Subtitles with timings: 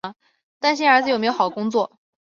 [0.59, 1.99] 担心儿子有没有好好工作